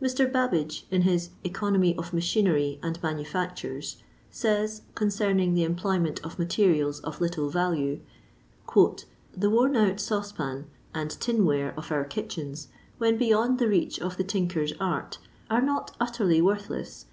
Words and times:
Mr. 0.00 0.30
Babbage, 0.30 0.86
in 0.92 1.02
his" 1.02 1.30
Economy 1.42 1.96
of 1.96 2.12
Machinery 2.12 2.78
and 2.84 3.02
Manufactures," 3.02 3.96
says, 4.30 4.82
concerning 4.94 5.54
the 5.54 5.64
employ 5.64 5.98
ment 5.98 6.20
of 6.24 6.38
materials 6.38 7.00
of 7.00 7.20
little 7.20 7.48
value:" 7.48 7.98
The 9.34 9.50
worn 9.50 9.74
out 9.74 9.98
saucepan 9.98 10.66
and 10.94 11.10
tin 11.10 11.44
ware 11.44 11.74
of 11.76 11.90
our 11.90 12.04
kitchens, 12.04 12.68
when 12.98 13.18
beyond 13.18 13.58
the 13.58 13.66
reach 13.66 13.98
of 13.98 14.16
the 14.16 14.22
linkers 14.24 14.72
art, 14.78 15.18
are 15.50 15.62
not 15.62 15.96
utteily 16.00 16.40
worth 16.40 16.70
less. 16.70 17.06